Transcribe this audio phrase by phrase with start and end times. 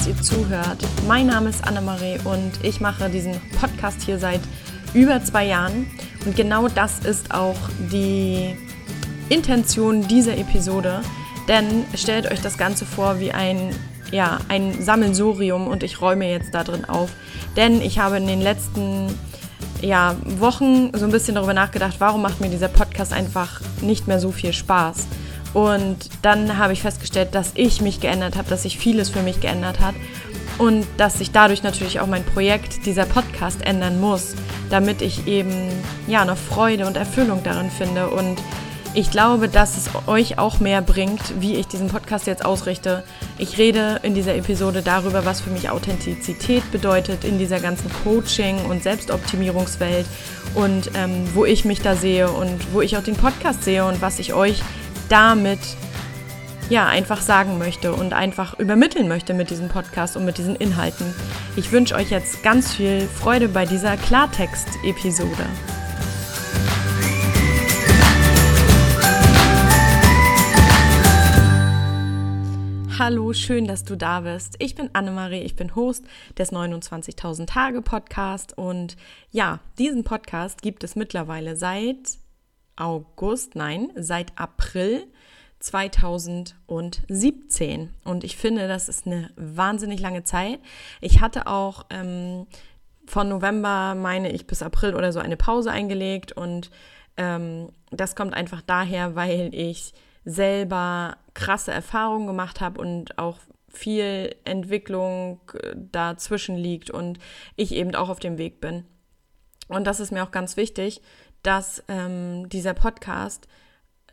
[0.00, 0.78] dass ihr zuhört.
[1.06, 4.40] Mein Name ist Annemarie und ich mache diesen Podcast hier seit
[4.94, 5.90] über zwei Jahren.
[6.24, 7.58] Und genau das ist auch
[7.92, 8.56] die
[9.28, 11.02] Intention dieser Episode.
[11.48, 13.76] Denn stellt euch das Ganze vor wie ein,
[14.10, 17.10] ja, ein Sammelsurium und ich räume jetzt da drin auf.
[17.56, 19.08] Denn ich habe in den letzten
[19.82, 24.18] ja, Wochen so ein bisschen darüber nachgedacht, warum macht mir dieser Podcast einfach nicht mehr
[24.18, 25.06] so viel Spaß.
[25.52, 29.40] Und dann habe ich festgestellt, dass ich mich geändert habe, dass sich vieles für mich
[29.40, 29.94] geändert hat
[30.58, 34.34] und dass sich dadurch natürlich auch mein Projekt, dieser Podcast, ändern muss,
[34.68, 35.70] damit ich eben
[36.06, 38.08] ja noch Freude und Erfüllung darin finde.
[38.10, 38.38] Und
[38.92, 43.04] ich glaube, dass es euch auch mehr bringt, wie ich diesen Podcast jetzt ausrichte.
[43.38, 48.64] Ich rede in dieser Episode darüber, was für mich Authentizität bedeutet in dieser ganzen Coaching-
[48.66, 50.06] und Selbstoptimierungswelt
[50.54, 54.02] und ähm, wo ich mich da sehe und wo ich auch den Podcast sehe und
[54.02, 54.60] was ich euch
[55.10, 55.58] damit
[56.70, 61.12] ja einfach sagen möchte und einfach übermitteln möchte mit diesem Podcast und mit diesen Inhalten.
[61.56, 65.46] Ich wünsche euch jetzt ganz viel Freude bei dieser Klartext-Episode.
[73.00, 74.54] Hallo, schön, dass du da bist.
[74.60, 76.04] Ich bin Annemarie, ich bin Host
[76.38, 78.96] des 29.000 Tage Podcast und
[79.32, 82.19] ja, diesen Podcast gibt es mittlerweile seit
[82.80, 85.06] August, nein, seit April
[85.60, 87.94] 2017.
[88.04, 90.58] Und ich finde, das ist eine wahnsinnig lange Zeit.
[91.00, 92.48] Ich hatte auch ähm,
[93.06, 96.32] von November, meine ich, bis April oder so eine Pause eingelegt.
[96.32, 96.70] Und
[97.16, 99.92] ähm, das kommt einfach daher, weil ich
[100.24, 107.18] selber krasse Erfahrungen gemacht habe und auch viel Entwicklung äh, dazwischen liegt und
[107.56, 108.84] ich eben auch auf dem Weg bin.
[109.68, 111.00] Und das ist mir auch ganz wichtig,
[111.42, 113.48] dass ähm, dieser Podcast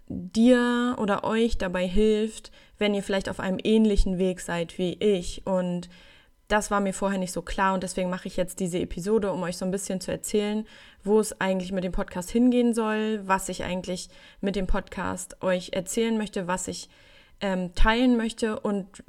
[0.09, 5.45] dir oder euch dabei hilft, wenn ihr vielleicht auf einem ähnlichen Weg seid wie ich.
[5.45, 5.89] Und
[6.47, 9.43] das war mir vorher nicht so klar und deswegen mache ich jetzt diese Episode, um
[9.43, 10.65] euch so ein bisschen zu erzählen,
[11.03, 15.71] wo es eigentlich mit dem Podcast hingehen soll, was ich eigentlich mit dem Podcast euch
[15.73, 16.89] erzählen möchte, was ich
[17.41, 19.03] ähm, teilen möchte und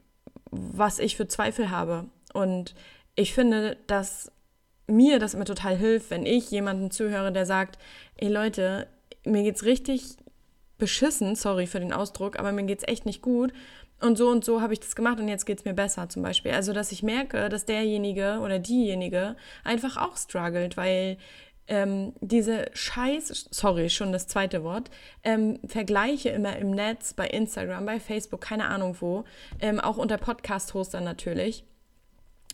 [0.51, 2.07] was ich für Zweifel habe.
[2.33, 2.75] Und
[3.15, 4.33] ich finde, dass
[4.89, 7.79] mir das immer total hilft, wenn ich jemanden zuhöre, der sagt,
[8.17, 8.89] ey Leute,
[9.25, 10.17] mir geht's richtig
[10.79, 13.53] beschissen, sorry für den Ausdruck, aber mir geht's echt nicht gut.
[14.01, 16.53] Und so und so habe ich das gemacht und jetzt geht's mir besser zum Beispiel.
[16.53, 19.35] Also, dass ich merke, dass derjenige oder diejenige
[19.65, 21.19] einfach auch struggelt, weil
[21.67, 24.91] ähm, diese Scheiß, sorry, schon das zweite Wort,
[25.25, 29.25] ähm, Vergleiche immer im Netz, bei Instagram, bei Facebook, keine Ahnung wo,
[29.61, 31.65] ähm, auch unter Podcast-Hostern natürlich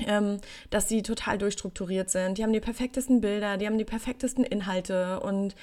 [0.07, 0.39] ähm,
[0.71, 2.39] dass sie total durchstrukturiert sind.
[2.39, 5.55] Die haben die perfektesten Bilder, die haben die perfektesten Inhalte und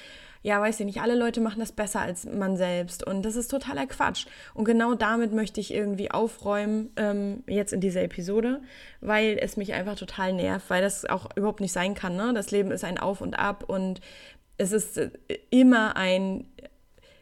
[0.44, 3.48] ja, weiß ich nicht, alle Leute machen das besser als man selbst und das ist
[3.48, 4.26] totaler Quatsch.
[4.54, 8.60] Und genau damit möchte ich irgendwie aufräumen, ähm, jetzt in dieser Episode,
[9.00, 12.16] weil es mich einfach total nervt, weil das auch überhaupt nicht sein kann.
[12.16, 12.32] Ne?
[12.34, 14.00] Das Leben ist ein Auf und Ab und
[14.58, 15.10] es ist äh,
[15.50, 16.48] immer ein,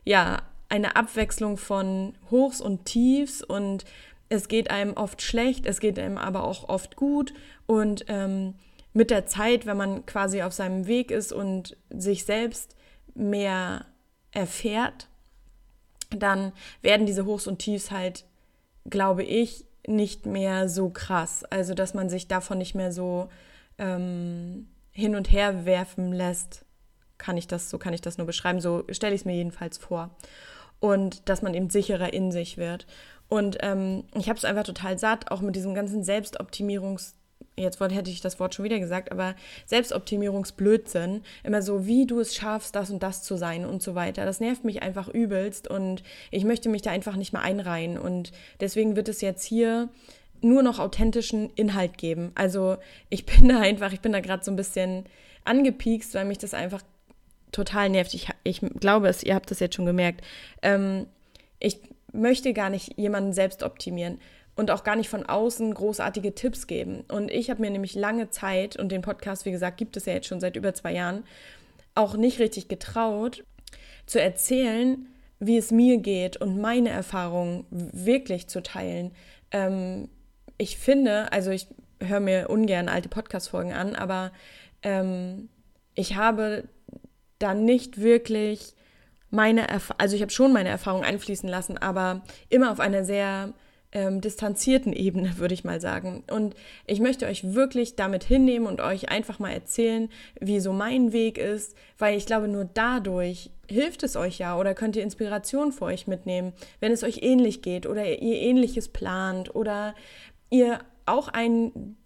[0.04, 0.38] ja,
[0.70, 3.84] eine Abwechslung von Hochs und Tiefs und
[4.30, 7.34] es geht einem oft schlecht, es geht einem aber auch oft gut
[7.66, 8.54] und ähm,
[8.92, 12.74] mit der Zeit, wenn man quasi auf seinem Weg ist und sich selbst
[13.14, 13.84] mehr
[14.32, 15.08] erfährt,
[16.10, 16.52] dann
[16.82, 18.24] werden diese Hochs und Tiefs halt,
[18.88, 21.44] glaube ich, nicht mehr so krass.
[21.44, 23.28] Also, dass man sich davon nicht mehr so
[23.78, 26.64] ähm, hin und her werfen lässt,
[27.18, 28.60] kann ich das, so kann ich das nur beschreiben.
[28.60, 30.10] So stelle ich es mir jedenfalls vor.
[30.80, 32.86] Und dass man eben sicherer in sich wird.
[33.30, 37.14] Und ähm, ich habe es einfach total satt, auch mit diesem ganzen Selbstoptimierungs-
[37.56, 39.34] jetzt hätte ich das Wort schon wieder gesagt, aber
[39.66, 44.24] Selbstoptimierungsblödsinn, immer so, wie du es schaffst, das und das zu sein und so weiter.
[44.24, 47.98] Das nervt mich einfach übelst und ich möchte mich da einfach nicht mehr einreihen.
[47.98, 49.88] Und deswegen wird es jetzt hier
[50.42, 52.32] nur noch authentischen Inhalt geben.
[52.34, 52.78] Also
[53.10, 55.04] ich bin da einfach, ich bin da gerade so ein bisschen
[55.44, 56.82] angepiekst, weil mich das einfach
[57.52, 58.14] total nervt.
[58.14, 60.24] Ich, ich glaube es, ihr habt das jetzt schon gemerkt.
[60.62, 61.06] Ähm,
[61.58, 61.78] ich
[62.12, 64.18] möchte gar nicht jemanden selbst optimieren
[64.56, 67.04] und auch gar nicht von außen großartige Tipps geben.
[67.08, 70.14] Und ich habe mir nämlich lange Zeit, und den Podcast, wie gesagt, gibt es ja
[70.14, 71.24] jetzt schon seit über zwei Jahren,
[71.94, 73.44] auch nicht richtig getraut,
[74.06, 75.06] zu erzählen,
[75.38, 79.12] wie es mir geht und meine Erfahrungen wirklich zu teilen.
[79.50, 80.08] Ähm,
[80.58, 81.68] ich finde, also ich
[82.00, 84.32] höre mir ungern alte Podcast-Folgen an, aber
[84.82, 85.48] ähm,
[85.94, 86.64] ich habe
[87.38, 88.74] da nicht wirklich
[89.30, 93.54] meine Erfahrung, also ich habe schon meine Erfahrung einfließen lassen, aber immer auf einer sehr
[93.92, 96.24] ähm, distanzierten Ebene, würde ich mal sagen.
[96.30, 96.54] Und
[96.86, 100.08] ich möchte euch wirklich damit hinnehmen und euch einfach mal erzählen,
[100.40, 104.74] wie so mein Weg ist, weil ich glaube, nur dadurch hilft es euch ja oder
[104.74, 109.54] könnt ihr Inspiration für euch mitnehmen, wenn es euch ähnlich geht oder ihr ähnliches plant
[109.54, 109.94] oder
[110.50, 111.96] ihr auch ein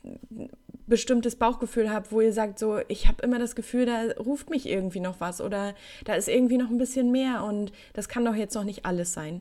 [0.86, 4.68] bestimmtes Bauchgefühl habt, wo ihr sagt, so, ich habe immer das Gefühl, da ruft mich
[4.68, 8.34] irgendwie noch was oder da ist irgendwie noch ein bisschen mehr und das kann doch
[8.34, 9.40] jetzt noch nicht alles sein.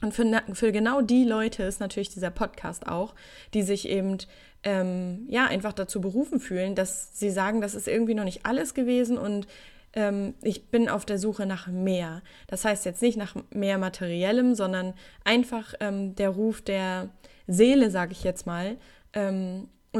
[0.00, 3.14] Und für, für genau die Leute ist natürlich dieser Podcast auch,
[3.52, 4.18] die sich eben
[4.62, 8.74] ähm, ja einfach dazu berufen fühlen, dass sie sagen, das ist irgendwie noch nicht alles
[8.74, 9.46] gewesen und
[9.94, 12.22] ähm, ich bin auf der Suche nach mehr.
[12.46, 14.94] Das heißt jetzt nicht nach mehr materiellem, sondern
[15.24, 17.08] einfach ähm, der Ruf der
[17.46, 18.76] Seele, sage ich jetzt mal,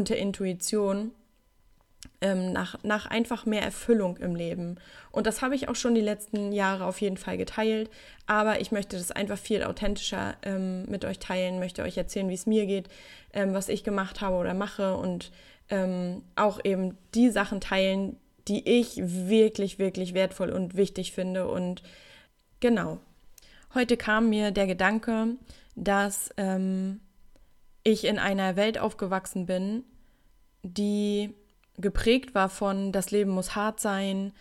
[0.04, 1.12] der Intuition
[2.20, 4.76] ähm, nach, nach einfach mehr Erfüllung im Leben.
[5.10, 7.90] Und das habe ich auch schon die letzten Jahre auf jeden Fall geteilt.
[8.26, 12.34] Aber ich möchte das einfach viel authentischer ähm, mit euch teilen, möchte euch erzählen, wie
[12.34, 12.88] es mir geht,
[13.32, 15.30] ähm, was ich gemacht habe oder mache und
[15.70, 18.16] ähm, auch eben die Sachen teilen,
[18.48, 21.48] die ich wirklich, wirklich wertvoll und wichtig finde.
[21.48, 21.82] Und
[22.60, 22.98] genau,
[23.74, 25.36] heute kam mir der Gedanke,
[25.76, 27.00] dass ähm,
[27.88, 29.84] ich in einer Welt aufgewachsen bin,
[30.62, 31.34] die
[31.76, 34.32] geprägt war von, das Leben muss hart sein,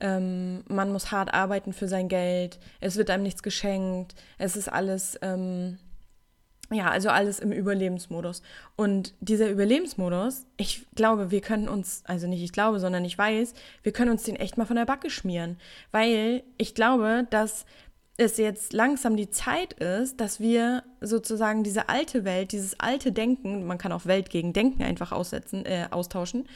[0.00, 4.68] ähm, man muss hart arbeiten für sein Geld, es wird einem nichts geschenkt, es ist
[4.68, 5.78] alles, ähm,
[6.70, 8.42] ja, also alles im Überlebensmodus.
[8.74, 13.54] Und dieser Überlebensmodus, ich glaube, wir können uns, also nicht ich glaube, sondern ich weiß,
[13.82, 15.58] wir können uns den echt mal von der Backe schmieren,
[15.92, 17.66] weil ich glaube, dass
[18.16, 23.66] es jetzt langsam die Zeit ist, dass wir sozusagen diese alte Welt, dieses alte Denken,
[23.66, 26.48] man kann auch Welt gegen Denken einfach aussetzen, äh, austauschen,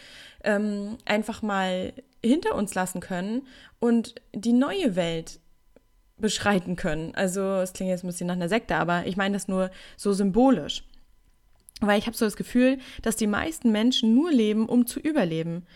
[0.44, 1.92] ähm, einfach mal
[2.22, 3.46] hinter uns lassen können
[3.78, 5.40] und die neue Welt
[6.18, 7.14] beschreiten können.
[7.14, 10.12] Also es klingt jetzt ein bisschen nach einer Sekte, aber ich meine das nur so
[10.12, 10.84] symbolisch.
[11.80, 15.66] Weil ich habe so das Gefühl, dass die meisten Menschen nur leben, um zu überleben.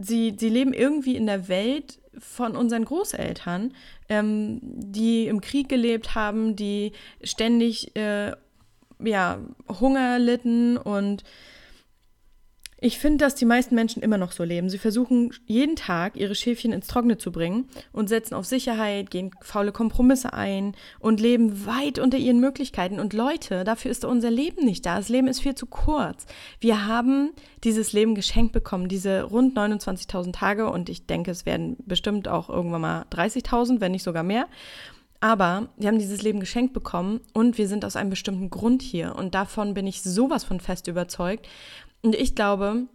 [0.00, 3.72] Sie, sie leben irgendwie in der Welt, von unseren Großeltern,
[4.08, 6.92] ähm, die im Krieg gelebt haben, die
[7.22, 8.32] ständig äh,
[9.02, 9.38] ja,
[9.68, 11.24] Hunger litten und
[12.80, 14.70] ich finde, dass die meisten Menschen immer noch so leben.
[14.70, 19.32] Sie versuchen jeden Tag ihre Schäfchen ins Trockene zu bringen und setzen auf Sicherheit, gehen
[19.42, 22.98] faule Kompromisse ein und leben weit unter ihren Möglichkeiten.
[22.98, 24.96] Und Leute, dafür ist unser Leben nicht da.
[24.96, 26.24] Das Leben ist viel zu kurz.
[26.58, 27.32] Wir haben
[27.64, 32.48] dieses Leben geschenkt bekommen, diese rund 29.000 Tage und ich denke, es werden bestimmt auch
[32.48, 34.46] irgendwann mal 30.000, wenn nicht sogar mehr.
[35.22, 39.14] Aber wir haben dieses Leben geschenkt bekommen und wir sind aus einem bestimmten Grund hier.
[39.16, 41.46] Und davon bin ich sowas von fest überzeugt.
[42.02, 42.86] Und ich glaube,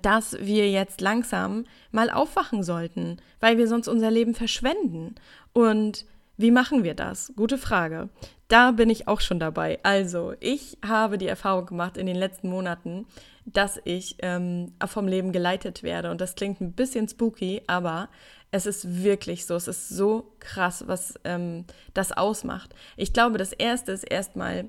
[0.00, 5.14] dass wir jetzt langsam mal aufwachen sollten, weil wir sonst unser Leben verschwenden.
[5.52, 6.06] Und
[6.36, 7.32] wie machen wir das?
[7.36, 8.08] Gute Frage.
[8.48, 9.78] Da bin ich auch schon dabei.
[9.82, 13.06] Also, ich habe die Erfahrung gemacht in den letzten Monaten,
[13.44, 16.10] dass ich ähm, vom Leben geleitet werde.
[16.10, 18.08] Und das klingt ein bisschen spooky, aber
[18.50, 19.54] es ist wirklich so.
[19.54, 21.64] Es ist so krass, was ähm,
[21.94, 22.74] das ausmacht.
[22.96, 24.68] Ich glaube, das Erste ist erstmal,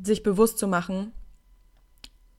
[0.00, 1.12] sich bewusst zu machen,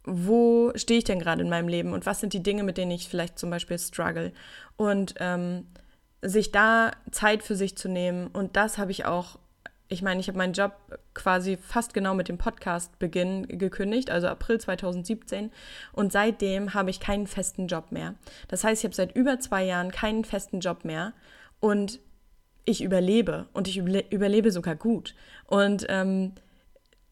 [0.06, 2.92] wo stehe ich denn gerade in meinem Leben und was sind die Dinge, mit denen
[2.92, 4.32] ich vielleicht zum Beispiel struggle.
[4.78, 5.66] Und ähm,
[6.22, 8.28] sich da Zeit für sich zu nehmen.
[8.28, 9.38] Und das habe ich auch,
[9.88, 10.74] ich meine, ich habe meinen Job
[11.14, 15.52] quasi fast genau mit dem Podcast-Beginn gekündigt, also April 2017.
[15.94, 18.16] Und seitdem habe ich keinen festen Job mehr.
[18.48, 21.14] Das heißt, ich habe seit über zwei Jahren keinen festen Job mehr.
[21.60, 22.00] Und
[22.66, 25.14] ich überlebe und ich überlebe sogar gut.
[25.46, 26.34] Und ähm,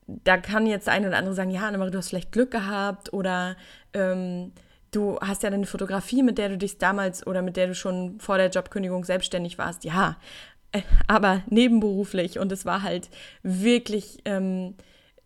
[0.07, 3.13] da kann jetzt der eine oder andere sagen, ja, Annemarie, du hast vielleicht Glück gehabt
[3.13, 3.55] oder
[3.93, 4.51] ähm,
[4.91, 8.19] du hast ja deine Fotografie, mit der du dich damals oder mit der du schon
[8.19, 9.83] vor der Jobkündigung selbstständig warst.
[9.83, 10.17] Ja,
[10.71, 13.09] äh, aber nebenberuflich und es war halt
[13.43, 14.75] wirklich ähm,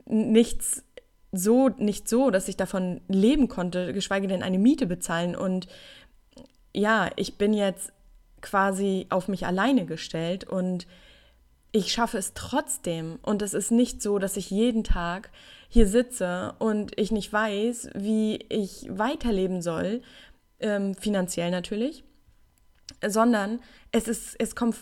[0.05, 0.84] nichts
[1.31, 5.36] so, nicht so, dass ich davon leben konnte, geschweige denn eine Miete bezahlen.
[5.36, 5.67] Und
[6.74, 7.91] ja, ich bin jetzt
[8.41, 10.88] quasi auf mich alleine gestellt und
[11.71, 13.19] ich schaffe es trotzdem.
[13.21, 15.29] Und es ist nicht so, dass ich jeden Tag
[15.69, 20.01] hier sitze und ich nicht weiß, wie ich weiterleben soll,
[20.59, 22.03] ähm, finanziell natürlich,
[23.05, 23.59] sondern
[23.91, 24.77] es ist, es kommt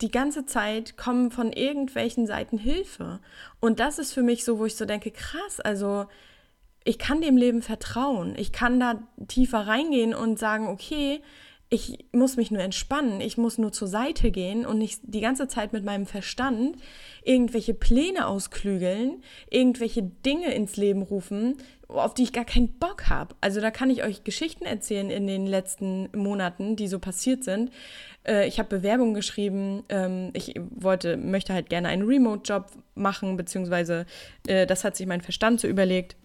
[0.00, 3.20] die ganze Zeit kommen von irgendwelchen Seiten Hilfe.
[3.60, 6.06] Und das ist für mich so, wo ich so denke, krass, also
[6.84, 8.34] ich kann dem Leben vertrauen.
[8.36, 11.20] Ich kann da tiefer reingehen und sagen, okay,
[11.70, 15.48] ich muss mich nur entspannen, ich muss nur zur Seite gehen und nicht die ganze
[15.48, 16.76] Zeit mit meinem Verstand
[17.22, 21.58] irgendwelche Pläne ausklügeln, irgendwelche Dinge ins Leben rufen,
[21.88, 23.34] auf die ich gar keinen Bock habe.
[23.42, 27.70] Also da kann ich euch Geschichten erzählen in den letzten Monaten, die so passiert sind.
[28.26, 34.06] Äh, ich habe Bewerbungen geschrieben, ähm, ich wollte, möchte halt gerne einen Remote-Job machen, beziehungsweise
[34.46, 36.16] äh, das hat sich mein Verstand so überlegt.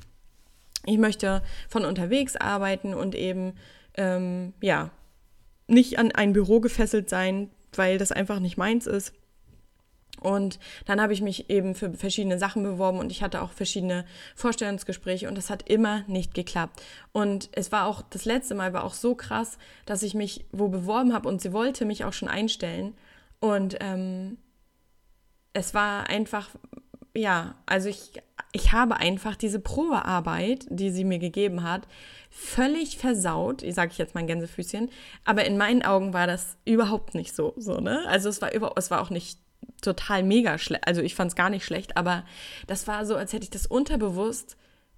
[0.85, 3.53] Ich möchte von unterwegs arbeiten und eben,
[3.97, 4.91] ähm, ja,
[5.73, 9.13] nicht an ein Büro gefesselt sein, weil das einfach nicht meins ist.
[10.23, 14.05] Und dann habe ich mich eben für verschiedene Sachen beworben und ich hatte auch verschiedene
[14.35, 16.81] Vorstellungsgespräche und das hat immer nicht geklappt.
[17.11, 20.69] Und es war auch, das letzte Mal war auch so krass, dass ich mich wo
[20.69, 22.95] beworben habe und sie wollte mich auch schon einstellen.
[23.41, 24.37] Und ähm,
[25.51, 26.49] es war einfach,
[27.13, 28.13] ja, also ich,
[28.53, 31.87] ich habe einfach diese Probearbeit, die sie mir gegeben hat,
[32.29, 34.89] völlig versaut, sage ich jetzt mein Gänsefüßchen,
[35.25, 38.05] aber in meinen Augen war das überhaupt nicht so, so ne?
[38.07, 39.39] Also es war über, es war auch nicht
[39.81, 40.87] total mega schlecht.
[40.87, 42.25] Also ich fand es gar nicht schlecht, aber
[42.67, 44.55] das war so, als hätte ich das unterbewusst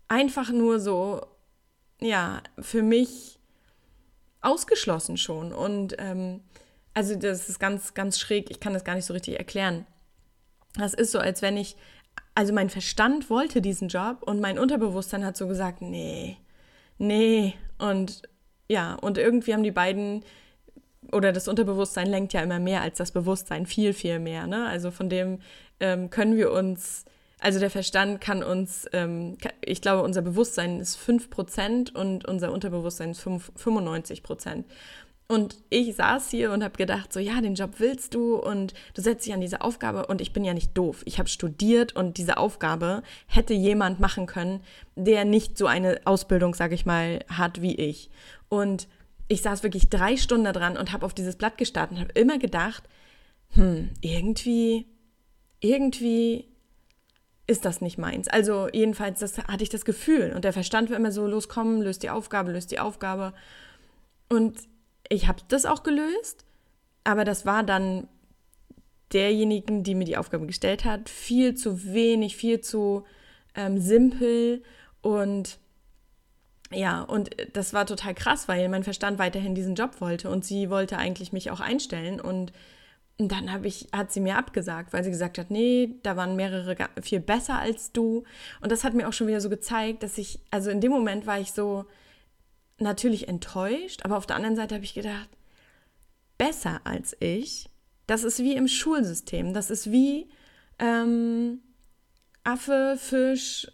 [0.08, 1.26] einfach nur so,
[2.02, 3.40] ja, für mich
[4.42, 5.54] ausgeschlossen schon.
[5.54, 6.42] Und ähm,
[6.94, 8.52] also das ist ganz, ganz schräg.
[8.52, 9.86] Ich kann das gar nicht so richtig erklären.
[10.76, 11.76] Das ist so, als wenn ich,
[12.36, 16.38] also mein Verstand wollte diesen Job und mein Unterbewusstsein hat so gesagt, nee,
[16.98, 17.54] nee.
[17.77, 18.24] Und
[18.68, 20.24] ja, und irgendwie haben die beiden
[21.12, 24.48] oder das Unterbewusstsein lenkt ja immer mehr als das Bewusstsein, viel, viel mehr.
[24.48, 24.68] Ne?
[24.68, 25.39] Also von dem
[25.80, 27.06] ähm, können wir uns,
[27.39, 33.12] also der Verstand kann uns, ähm, ich glaube, unser Bewusstsein ist 5% und unser Unterbewusstsein
[33.12, 34.63] ist 5, 95%.
[35.27, 39.01] Und ich saß hier und habe gedacht, so ja, den Job willst du und du
[39.01, 41.01] setzt dich an diese Aufgabe und ich bin ja nicht doof.
[41.05, 44.62] Ich habe studiert und diese Aufgabe hätte jemand machen können,
[44.96, 48.12] der nicht so eine Ausbildung, sage ich mal, hat wie ich.
[48.50, 48.88] Und
[49.27, 52.38] ich saß wirklich drei Stunden dran und habe auf dieses Blatt gestarrt und habe immer
[52.38, 52.84] gedacht,
[53.50, 54.86] hm, irgendwie,
[55.60, 56.48] irgendwie
[57.48, 58.27] ist das nicht meins.
[58.27, 61.82] Also jedenfalls das hatte ich das Gefühl und der Verstand war immer so, los komm,
[61.82, 63.34] löst die Aufgabe, löst die Aufgabe.
[64.29, 64.60] Und
[65.10, 66.46] ich habe das auch gelöst,
[67.04, 68.08] aber das war dann
[69.14, 73.06] derjenigen, die mir die Aufgabe gestellt hat, viel zu wenig, viel zu
[73.56, 74.64] ähm, simpel
[75.02, 75.60] und
[76.72, 80.70] ja, und das war total krass, weil mein Verstand weiterhin diesen Job wollte und sie
[80.70, 82.52] wollte eigentlich mich auch einstellen und
[83.18, 86.76] dann habe ich, hat sie mir abgesagt, weil sie gesagt hat, nee, da waren mehrere
[87.02, 88.26] viel besser als du.
[88.60, 91.26] Und das hat mir auch schon wieder so gezeigt, dass ich, also in dem Moment
[91.26, 91.86] war ich so
[92.77, 95.29] natürlich enttäuscht, aber auf der anderen Seite habe ich gedacht,
[96.38, 97.70] besser als ich,
[98.08, 100.29] das ist wie im Schulsystem, das ist wie
[100.79, 101.62] ähm,
[102.44, 103.67] Affe, Fisch,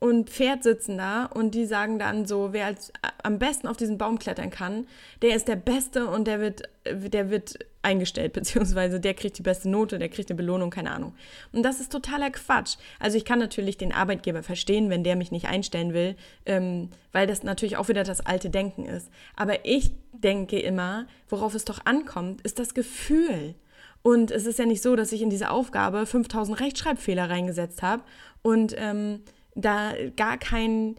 [0.00, 2.90] und Pferd sitzen da und die sagen dann so, wer als,
[3.22, 4.86] am besten auf diesen Baum klettern kann,
[5.20, 9.68] der ist der Beste und der wird, der wird eingestellt, beziehungsweise der kriegt die beste
[9.68, 11.14] Note, der kriegt eine Belohnung, keine Ahnung.
[11.52, 12.76] Und das ist totaler Quatsch.
[12.98, 16.16] Also ich kann natürlich den Arbeitgeber verstehen, wenn der mich nicht einstellen will,
[16.46, 19.10] ähm, weil das natürlich auch wieder das alte Denken ist.
[19.36, 23.54] Aber ich denke immer, worauf es doch ankommt, ist das Gefühl.
[24.02, 28.02] Und es ist ja nicht so, dass ich in diese Aufgabe 5000 Rechtschreibfehler reingesetzt habe
[28.40, 29.20] und ähm,
[29.54, 30.96] da gar kein,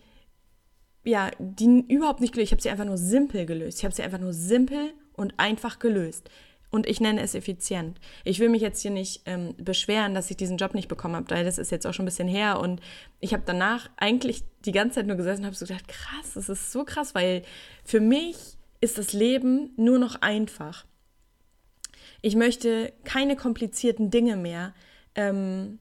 [1.04, 2.50] ja, die überhaupt nicht gelöst.
[2.50, 3.80] Ich habe sie einfach nur simpel gelöst.
[3.80, 6.30] Ich habe sie einfach nur simpel und einfach gelöst.
[6.72, 8.00] Und ich nenne es effizient.
[8.24, 11.30] Ich will mich jetzt hier nicht ähm, beschweren, dass ich diesen Job nicht bekommen habe,
[11.30, 12.62] weil das ist jetzt auch schon ein bisschen her.
[12.62, 12.80] Und
[13.20, 16.48] ich habe danach eigentlich die ganze Zeit nur gesessen und habe so gedacht, krass, das
[16.48, 17.44] ist so krass, weil
[17.84, 18.38] für mich
[18.80, 20.86] ist das Leben nur noch einfach.
[22.22, 24.74] Ich möchte keine komplizierten Dinge mehr.
[25.16, 25.80] Ähm,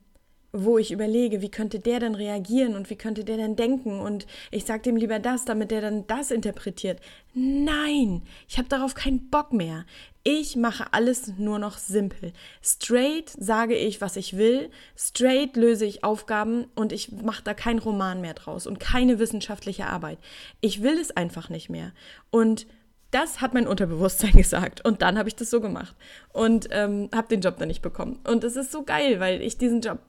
[0.53, 4.27] wo ich überlege, wie könnte der denn reagieren und wie könnte der denn denken und
[4.51, 6.99] ich sage dem lieber das, damit der dann das interpretiert.
[7.33, 9.85] Nein, ich habe darauf keinen Bock mehr.
[10.23, 12.33] Ich mache alles nur noch simpel.
[12.61, 17.79] Straight sage ich, was ich will, straight löse ich Aufgaben und ich mache da keinen
[17.79, 20.19] Roman mehr draus und keine wissenschaftliche Arbeit.
[20.59, 21.91] Ich will es einfach nicht mehr.
[22.29, 22.67] Und
[23.11, 24.83] das hat mein Unterbewusstsein gesagt.
[24.83, 25.95] Und dann habe ich das so gemacht
[26.33, 28.19] und ähm, habe den Job dann nicht bekommen.
[28.27, 29.99] Und es ist so geil, weil ich diesen Job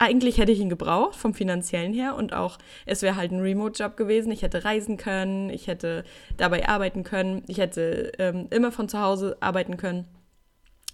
[0.00, 3.98] eigentlich hätte ich ihn gebraucht vom finanziellen her und auch es wäre halt ein Remote-Job
[3.98, 4.32] gewesen.
[4.32, 6.04] Ich hätte reisen können, ich hätte
[6.38, 10.06] dabei arbeiten können, ich hätte ähm, immer von zu Hause arbeiten können.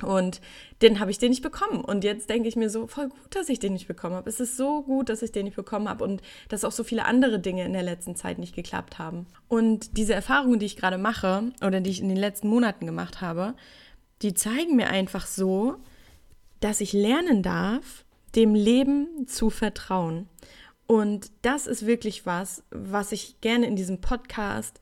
[0.03, 0.41] Und
[0.83, 1.83] den habe ich den nicht bekommen.
[1.83, 4.29] Und jetzt denke ich mir so, voll gut, dass ich den nicht bekommen habe.
[4.29, 7.05] Es ist so gut, dass ich den nicht bekommen habe und dass auch so viele
[7.05, 9.27] andere Dinge in der letzten Zeit nicht geklappt haben.
[9.47, 13.21] Und diese Erfahrungen, die ich gerade mache oder die ich in den letzten Monaten gemacht
[13.21, 13.55] habe,
[14.21, 15.77] die zeigen mir einfach so,
[16.59, 18.05] dass ich lernen darf,
[18.37, 20.29] dem Leben zu vertrauen.
[20.87, 24.81] Und das ist wirklich was, was ich gerne in diesem Podcast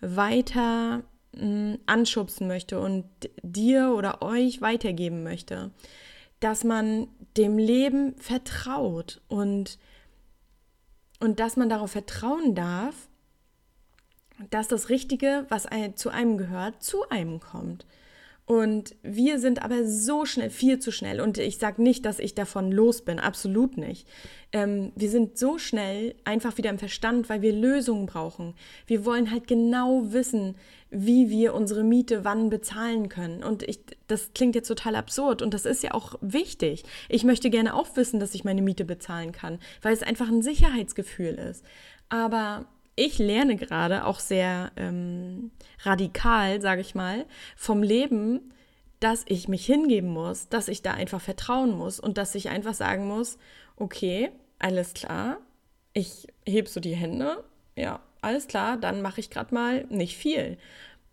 [0.00, 3.06] weiter mh, hm, anschubsen möchte und
[3.42, 5.70] dir oder euch weitergeben möchte,
[6.40, 9.78] dass man dem Leben vertraut und,
[11.20, 13.08] und dass man darauf vertrauen darf,
[14.50, 17.86] dass das Richtige, was zu einem gehört, zu einem kommt.
[18.46, 21.20] Und wir sind aber so schnell, viel zu schnell.
[21.20, 24.06] Und ich sage nicht, dass ich davon los bin, absolut nicht.
[24.52, 28.54] Ähm, wir sind so schnell einfach wieder im Verstand, weil wir Lösungen brauchen.
[28.86, 30.54] Wir wollen halt genau wissen,
[30.90, 33.42] wie wir unsere Miete wann bezahlen können.
[33.42, 36.84] Und ich, das klingt jetzt total absurd und das ist ja auch wichtig.
[37.08, 40.42] Ich möchte gerne auch wissen, dass ich meine Miete bezahlen kann, weil es einfach ein
[40.42, 41.64] Sicherheitsgefühl ist.
[42.08, 45.50] Aber ich lerne gerade auch sehr ähm,
[45.82, 48.52] radikal, sage ich mal, vom Leben,
[49.00, 52.74] dass ich mich hingeben muss, dass ich da einfach vertrauen muss und dass ich einfach
[52.74, 53.38] sagen muss,
[53.76, 55.36] okay, alles klar,
[55.92, 57.44] ich heb so die Hände,
[57.76, 60.56] ja, alles klar, dann mache ich gerade mal nicht viel.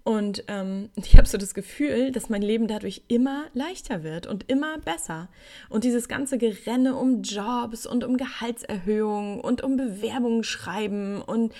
[0.03, 4.49] Und ähm, ich habe so das Gefühl, dass mein Leben dadurch immer leichter wird und
[4.49, 5.29] immer besser.
[5.69, 11.53] Und dieses ganze Gerenne um Jobs und um Gehaltserhöhungen und um Bewerbungen schreiben und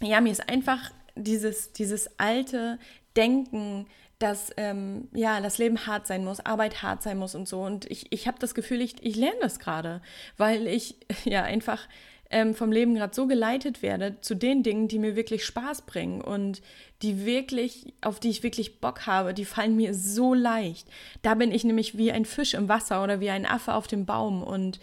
[0.00, 2.78] ja, mir ist einfach dieses, dieses alte
[3.16, 3.86] Denken,
[4.18, 7.62] dass ähm, ja, das Leben hart sein muss, Arbeit hart sein muss und so.
[7.62, 10.02] Und ich, ich habe das Gefühl, ich, ich lerne das gerade,
[10.36, 11.88] weil ich ja einfach
[12.30, 16.20] ähm, vom Leben gerade so geleitet werde zu den Dingen, die mir wirklich Spaß bringen
[16.20, 16.60] und
[17.02, 20.88] die wirklich, auf die ich wirklich Bock habe, die fallen mir so leicht.
[21.22, 24.04] Da bin ich nämlich wie ein Fisch im Wasser oder wie ein Affe auf dem
[24.04, 24.80] Baum und,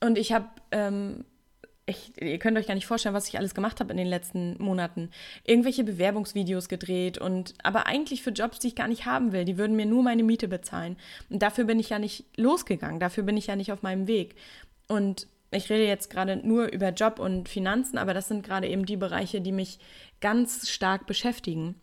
[0.00, 1.24] und ich habe ähm,
[1.84, 4.56] ich, ihr könnt euch gar nicht vorstellen, was ich alles gemacht habe in den letzten
[4.62, 5.10] Monaten.
[5.44, 9.44] Irgendwelche Bewerbungsvideos gedreht und aber eigentlich für Jobs, die ich gar nicht haben will.
[9.44, 10.96] Die würden mir nur meine Miete bezahlen.
[11.28, 13.00] Und dafür bin ich ja nicht losgegangen.
[13.00, 14.36] Dafür bin ich ja nicht auf meinem Weg.
[14.86, 18.86] Und ich rede jetzt gerade nur über Job und Finanzen, aber das sind gerade eben
[18.86, 19.78] die Bereiche, die mich
[20.20, 21.74] ganz stark beschäftigen.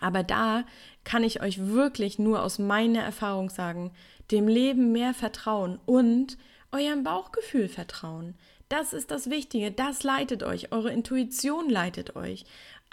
[0.00, 0.64] Aber da
[1.04, 3.92] kann ich euch wirklich nur aus meiner Erfahrung sagen,
[4.30, 6.36] dem Leben mehr vertrauen und
[6.72, 8.34] eurem Bauchgefühl vertrauen.
[8.68, 12.44] Das ist das Wichtige, das leitet euch, eure Intuition leitet euch.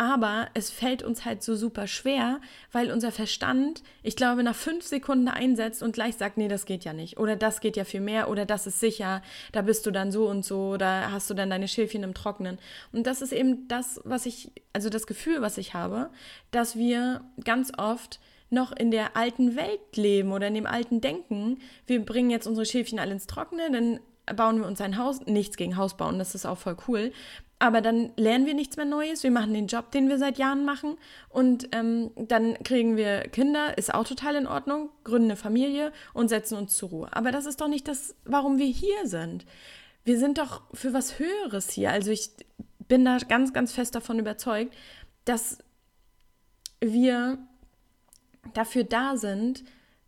[0.02, 2.42] Aber es fällt uns halt so super schwer,
[2.72, 6.84] weil unser Verstand, ich glaube, nach fünf Sekunden einsetzt und gleich sagt, nee, das geht
[6.86, 7.20] ja nicht.
[7.20, 10.28] Oder das geht ja viel mehr oder das ist sicher, da bist du dann so
[10.28, 12.58] und so oder hast du dann deine Schäfchen im Trocknen.
[12.92, 16.10] Und das ist eben das, was ich, also das Gefühl, was ich habe,
[16.50, 21.60] dass wir ganz oft noch in der alten Welt leben oder in dem alten Denken.
[21.86, 24.00] Wir bringen jetzt unsere Schäfchen alle ins Trockene, dann
[24.36, 25.28] bauen wir uns ein Haus.
[25.28, 27.12] Nichts gegen Haus bauen, das ist auch voll cool.
[27.62, 29.22] Aber dann lernen wir nichts mehr Neues.
[29.22, 30.98] Wir machen den Job, den wir seit Jahren machen.
[31.30, 36.30] Und ähm, dann kriegen wir Kinder, ist auch total in Ordnung, gründen eine Familie und
[36.30, 37.10] setzen uns zur Ruhe.
[37.12, 39.46] Aber das ist doch nicht das, warum wir hier sind.
[40.04, 41.92] Wir sind doch für was Höheres hier.
[41.92, 42.32] Also ich
[42.88, 44.74] bin da ganz, ganz fest davon überzeugt,
[45.26, 45.60] dass
[46.80, 47.38] wir
[48.56, 49.64] dafür da sind,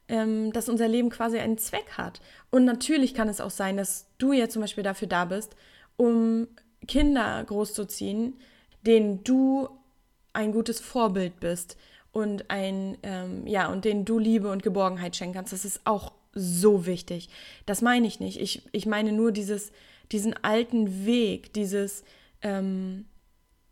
[0.08, 2.20] ähm, dass unser Leben quasi einen Zweck hat.
[2.50, 5.56] Und natürlich kann es auch sein, dass du ja zum Beispiel dafür da bist,
[5.98, 6.48] um
[6.94, 8.36] Kinder großzuziehen,
[8.86, 9.68] denen du
[10.32, 11.76] ein gutes Vorbild bist
[12.12, 15.54] und ein, ähm, ja, und denen du Liebe und Geborgenheit schenken kannst.
[15.54, 17.30] Das ist auch so wichtig.
[17.66, 18.40] Das meine ich nicht.
[18.40, 19.72] Ich, ich meine nur dieses,
[20.12, 22.04] diesen alten Weg, dieses,
[22.44, 23.06] ähm,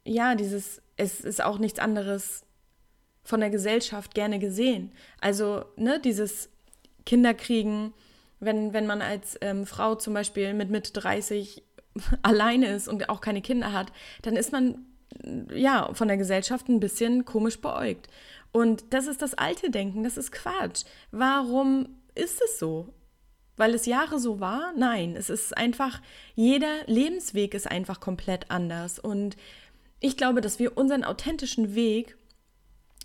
[0.04, 2.42] ja, dieses, es ist auch nichts anderes
[3.24, 4.92] von der Gesellschaft gerne gesehen.
[5.20, 6.50] Also, ne, dieses
[7.06, 7.94] Kinderkriegen,
[8.40, 11.62] wenn, wenn man als ähm, Frau zum Beispiel mit Mitte 30
[12.22, 14.86] alleine ist und auch keine Kinder hat, dann ist man
[15.54, 18.08] ja von der Gesellschaft ein bisschen komisch beäugt.
[18.52, 20.84] Und das ist das alte Denken, das ist Quatsch.
[21.12, 22.94] Warum ist es so?
[23.58, 24.74] Weil es Jahre so war?
[24.76, 26.02] Nein, es ist einfach,
[26.36, 29.00] jeder Lebensweg ist einfach komplett anders.
[29.00, 29.38] Und
[30.00, 32.18] ich glaube, dass wir unseren authentischen Weg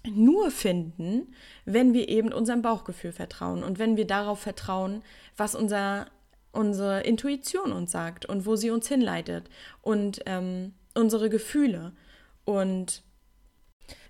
[0.04, 5.02] nur finden, wenn wir eben unserem Bauchgefühl vertrauen und wenn wir darauf vertrauen,
[5.36, 6.06] was unser,
[6.56, 9.48] unsere Intuition uns sagt und wo sie uns hinleitet
[9.82, 11.92] und ähm, unsere Gefühle.
[12.44, 13.02] Und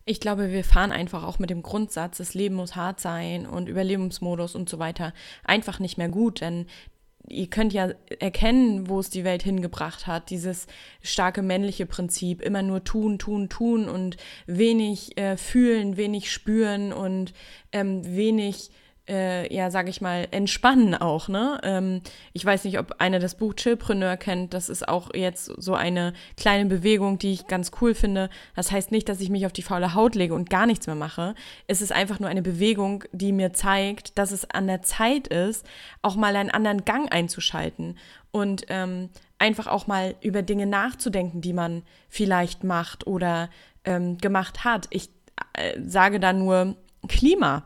[0.04, 3.68] ich glaube, wir fahren einfach auch mit dem Grundsatz, das Leben muss hart sein und
[3.68, 5.12] Überlebensmodus und so weiter
[5.44, 6.66] einfach nicht mehr gut, denn
[7.28, 10.30] ihr könnt ja erkennen, wo es die Welt hingebracht hat.
[10.30, 10.66] Dieses
[11.02, 17.32] starke männliche Prinzip, immer nur tun, tun, tun und wenig äh, fühlen, wenig spüren und
[17.72, 18.70] ähm, wenig
[19.08, 21.60] äh, ja, sag ich mal, entspannen auch, ne?
[21.62, 22.00] Ähm,
[22.32, 24.54] ich weiß nicht, ob einer das Buch Chillpreneur kennt.
[24.54, 28.30] Das ist auch jetzt so eine kleine Bewegung, die ich ganz cool finde.
[28.54, 30.96] Das heißt nicht, dass ich mich auf die faule Haut lege und gar nichts mehr
[30.96, 31.34] mache.
[31.66, 35.64] Es ist einfach nur eine Bewegung, die mir zeigt, dass es an der Zeit ist,
[36.02, 37.96] auch mal einen anderen Gang einzuschalten
[38.32, 43.50] und ähm, einfach auch mal über Dinge nachzudenken, die man vielleicht macht oder
[43.84, 44.88] ähm, gemacht hat.
[44.90, 45.10] Ich
[45.52, 46.76] äh, sage da nur
[47.08, 47.64] Klima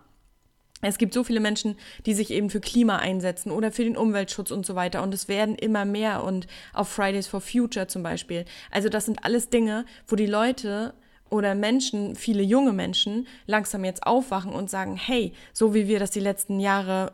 [0.82, 4.50] es gibt so viele Menschen, die sich eben für Klima einsetzen oder für den Umweltschutz
[4.50, 5.02] und so weiter.
[5.02, 8.44] Und es werden immer mehr und auf Fridays for Future zum Beispiel.
[8.70, 10.94] Also das sind alles Dinge, wo die Leute
[11.28, 16.10] oder Menschen, viele junge Menschen, langsam jetzt aufwachen und sagen, hey, so wie wir das
[16.10, 17.12] die letzten Jahre,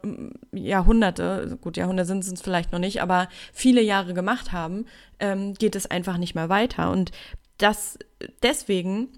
[0.53, 4.87] Jahrhunderte, gut, Jahrhunderte sind es vielleicht noch nicht, aber viele Jahre gemacht haben,
[5.21, 6.91] ähm, geht es einfach nicht mehr weiter.
[6.91, 7.13] Und
[7.59, 7.99] das
[8.43, 9.09] deswegen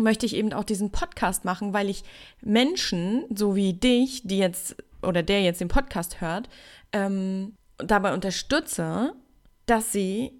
[0.00, 2.04] möchte ich eben auch diesen Podcast machen, weil ich
[2.40, 6.48] Menschen, so wie dich, die jetzt oder der jetzt den Podcast hört,
[6.92, 9.14] ähm, dabei unterstütze,
[9.66, 10.32] dass sie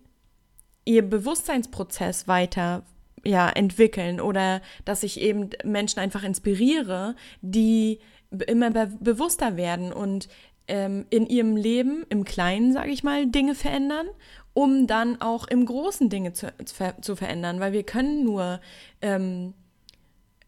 [0.84, 2.82] ihr Bewusstseinsprozess weiter
[3.24, 8.00] ja, entwickeln oder dass ich eben Menschen einfach inspiriere, die
[8.46, 10.28] immer be bewusster werden und
[10.68, 14.06] ähm, in ihrem Leben, im Kleinen, sage ich mal, Dinge verändern,
[14.60, 16.52] um dann auch im Großen Dinge zu,
[17.00, 18.60] zu verändern, weil wir können nur
[19.00, 19.54] ähm,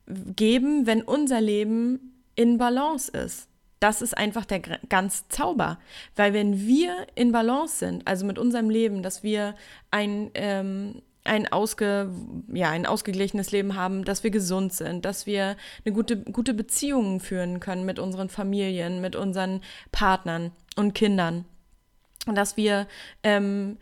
[0.07, 3.49] geben, wenn unser Leben in Balance ist.
[3.81, 5.79] Das ist einfach der ganz Zauber.
[6.15, 9.55] Weil wenn wir in Balance sind, also mit unserem Leben, dass wir
[9.91, 12.11] ein, ähm, ein, ausge,
[12.53, 17.19] ja, ein ausgeglichenes Leben haben, dass wir gesund sind, dass wir eine gute, gute Beziehungen
[17.19, 21.47] führen können mit unseren Familien, mit unseren Partnern und Kindern.
[22.27, 22.87] Und dass wir
[23.23, 23.79] ähm,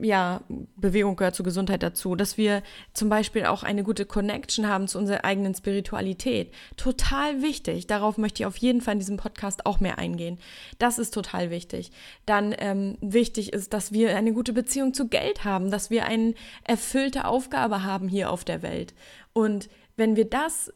[0.00, 0.42] ja,
[0.76, 2.62] Bewegung gehört zur Gesundheit dazu, dass wir
[2.94, 6.52] zum Beispiel auch eine gute Connection haben zu unserer eigenen Spiritualität.
[6.76, 7.86] Total wichtig.
[7.88, 10.38] Darauf möchte ich auf jeden Fall in diesem Podcast auch mehr eingehen.
[10.78, 11.90] Das ist total wichtig.
[12.26, 16.34] Dann ähm, wichtig ist, dass wir eine gute Beziehung zu Geld haben, dass wir eine
[16.64, 18.94] erfüllte Aufgabe haben hier auf der Welt.
[19.32, 20.72] Und wenn wir das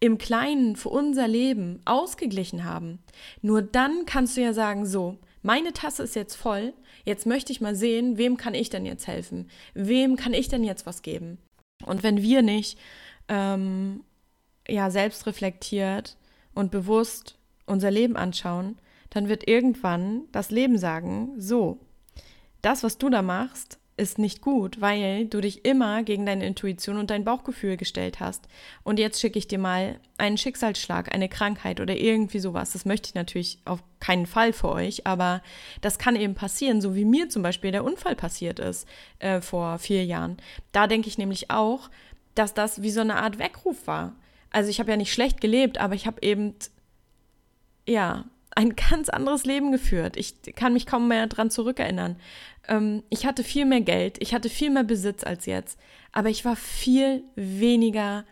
[0.00, 3.00] im Kleinen für unser Leben ausgeglichen haben,
[3.42, 6.72] nur dann kannst du ja sagen, so, meine Tasse ist jetzt voll,
[7.08, 9.48] jetzt möchte ich mal sehen, wem kann ich denn jetzt helfen?
[9.74, 11.38] Wem kann ich denn jetzt was geben?
[11.84, 12.78] Und wenn wir nicht
[13.28, 14.04] ähm,
[14.68, 16.16] ja, selbst reflektiert
[16.54, 18.78] und bewusst unser Leben anschauen,
[19.10, 21.80] dann wird irgendwann das Leben sagen, so,
[22.60, 26.96] das, was du da machst, ist nicht gut, weil du dich immer gegen deine Intuition
[26.96, 28.46] und dein Bauchgefühl gestellt hast.
[28.84, 32.72] Und jetzt schicke ich dir mal einen Schicksalsschlag, eine Krankheit oder irgendwie sowas.
[32.72, 35.42] Das möchte ich natürlich auf keinen Fall für euch, aber
[35.80, 38.86] das kann eben passieren, so wie mir zum Beispiel der Unfall passiert ist
[39.18, 40.36] äh, vor vier Jahren.
[40.70, 41.90] Da denke ich nämlich auch,
[42.36, 44.14] dass das wie so eine Art Weckruf war.
[44.50, 46.54] Also ich habe ja nicht schlecht gelebt, aber ich habe eben,
[47.86, 48.24] ja,
[48.58, 50.16] ein ganz anderes Leben geführt.
[50.16, 52.16] Ich kann mich kaum mehr daran zurückerinnern.
[52.66, 55.78] Ähm, ich hatte viel mehr Geld, ich hatte viel mehr Besitz als jetzt,
[56.10, 58.24] aber ich war viel weniger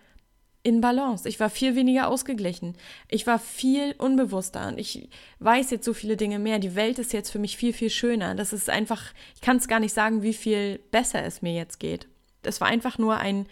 [0.64, 1.28] in Balance.
[1.28, 2.76] Ich war viel weniger ausgeglichen.
[3.08, 5.08] Ich war viel unbewusster und ich
[5.38, 6.58] weiß jetzt so viele Dinge mehr.
[6.58, 8.34] Die Welt ist jetzt für mich viel, viel schöner.
[8.34, 11.78] Das ist einfach, ich kann es gar nicht sagen, wie viel besser es mir jetzt
[11.78, 12.08] geht.
[12.42, 13.46] Es war einfach nur ein,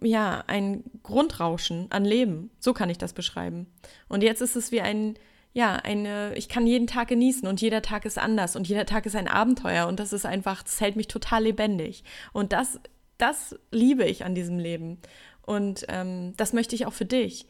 [0.00, 2.50] ja, ein Grundrauschen an Leben.
[2.60, 3.66] So kann ich das beschreiben.
[4.08, 5.18] Und jetzt ist es wie ein
[5.52, 9.04] ja, eine, ich kann jeden Tag genießen und jeder Tag ist anders und jeder Tag
[9.04, 12.04] ist ein Abenteuer und das ist einfach, das hält mich total lebendig.
[12.32, 12.80] Und das,
[13.18, 14.98] das liebe ich an diesem Leben.
[15.42, 17.46] Und ähm, das möchte ich auch für dich.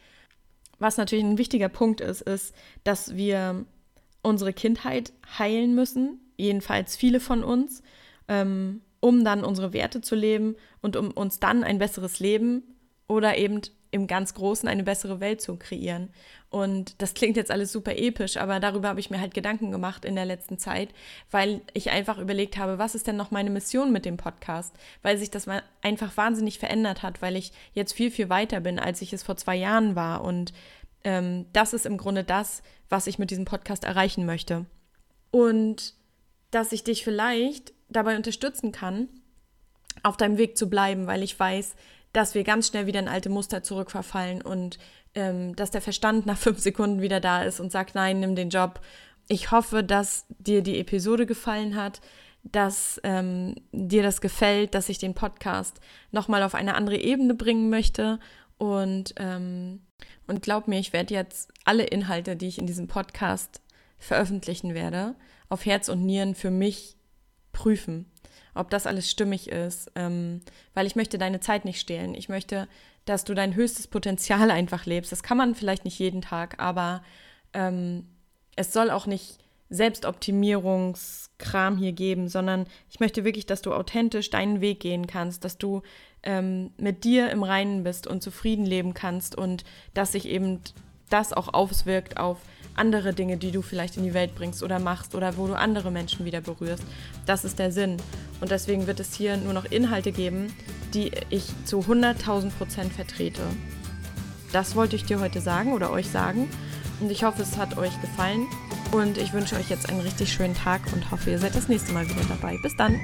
[0.78, 3.64] Was natürlich ein wichtiger Punkt ist, ist, dass wir
[4.22, 7.82] unsere Kindheit heilen müssen, jedenfalls viele von uns,
[8.26, 12.62] ähm, um dann unsere Werte zu leben und um uns dann ein besseres Leben
[13.06, 13.60] oder eben
[13.92, 16.08] im ganz Großen eine bessere Welt zu kreieren.
[16.50, 20.04] Und das klingt jetzt alles super episch, aber darüber habe ich mir halt Gedanken gemacht
[20.04, 20.88] in der letzten Zeit,
[21.30, 24.74] weil ich einfach überlegt habe, was ist denn noch meine Mission mit dem Podcast?
[25.02, 25.46] Weil sich das
[25.82, 29.36] einfach wahnsinnig verändert hat, weil ich jetzt viel, viel weiter bin, als ich es vor
[29.36, 30.24] zwei Jahren war.
[30.24, 30.52] Und
[31.04, 34.64] ähm, das ist im Grunde das, was ich mit diesem Podcast erreichen möchte.
[35.30, 35.94] Und
[36.50, 39.08] dass ich dich vielleicht dabei unterstützen kann,
[40.02, 41.74] auf deinem Weg zu bleiben, weil ich weiß,
[42.12, 44.78] dass wir ganz schnell wieder in alte Muster zurückverfallen und
[45.14, 48.50] ähm, dass der Verstand nach fünf Sekunden wieder da ist und sagt, nein, nimm den
[48.50, 48.80] Job.
[49.28, 52.00] Ich hoffe, dass dir die Episode gefallen hat,
[52.44, 57.70] dass ähm, dir das gefällt, dass ich den Podcast nochmal auf eine andere Ebene bringen
[57.70, 58.18] möchte.
[58.58, 59.80] Und, ähm,
[60.26, 63.60] und glaub mir, ich werde jetzt alle Inhalte, die ich in diesem Podcast
[63.98, 65.14] veröffentlichen werde,
[65.48, 66.96] auf Herz und Nieren für mich
[67.52, 68.11] prüfen
[68.54, 70.40] ob das alles stimmig ist, ähm,
[70.74, 72.14] weil ich möchte deine Zeit nicht stehlen.
[72.14, 72.68] Ich möchte,
[73.04, 75.12] dass du dein höchstes Potenzial einfach lebst.
[75.12, 77.02] Das kann man vielleicht nicht jeden Tag, aber
[77.52, 78.06] ähm,
[78.56, 79.38] es soll auch nicht
[79.70, 85.56] Selbstoptimierungskram hier geben, sondern ich möchte wirklich, dass du authentisch deinen Weg gehen kannst, dass
[85.56, 85.80] du
[86.22, 90.60] ähm, mit dir im Reinen bist und zufrieden leben kannst und dass sich eben
[91.08, 92.38] das auch auswirkt auf
[92.74, 95.90] andere Dinge, die du vielleicht in die Welt bringst oder machst oder wo du andere
[95.90, 96.82] Menschen wieder berührst.
[97.26, 97.96] Das ist der Sinn.
[98.40, 100.52] Und deswegen wird es hier nur noch Inhalte geben,
[100.94, 103.42] die ich zu 100.000 Prozent vertrete.
[104.52, 106.48] Das wollte ich dir heute sagen oder euch sagen.
[107.00, 108.46] Und ich hoffe, es hat euch gefallen.
[108.92, 111.92] Und ich wünsche euch jetzt einen richtig schönen Tag und hoffe, ihr seid das nächste
[111.92, 112.58] Mal wieder dabei.
[112.62, 113.00] Bis dann.